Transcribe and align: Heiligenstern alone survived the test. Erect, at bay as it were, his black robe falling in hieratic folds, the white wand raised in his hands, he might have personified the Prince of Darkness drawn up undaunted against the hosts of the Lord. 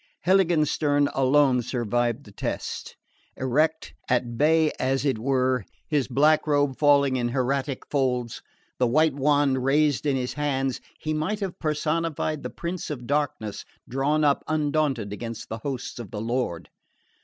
Heiligenstern 0.25 1.09
alone 1.13 1.61
survived 1.61 2.23
the 2.23 2.31
test. 2.31 2.95
Erect, 3.37 3.93
at 4.09 4.35
bay 4.35 4.71
as 4.79 5.05
it 5.05 5.19
were, 5.19 5.63
his 5.89 6.07
black 6.07 6.47
robe 6.47 6.79
falling 6.79 7.17
in 7.17 7.29
hieratic 7.29 7.85
folds, 7.85 8.41
the 8.79 8.87
white 8.87 9.13
wand 9.13 9.63
raised 9.63 10.07
in 10.07 10.15
his 10.15 10.33
hands, 10.33 10.81
he 10.99 11.13
might 11.13 11.39
have 11.39 11.59
personified 11.59 12.41
the 12.41 12.49
Prince 12.49 12.89
of 12.89 13.05
Darkness 13.05 13.63
drawn 13.87 14.23
up 14.23 14.43
undaunted 14.47 15.13
against 15.13 15.49
the 15.49 15.59
hosts 15.59 15.99
of 15.99 16.09
the 16.09 16.19
Lord. 16.21 16.71